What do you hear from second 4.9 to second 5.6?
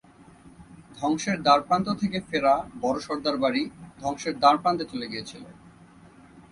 চলে গিয়েছিল।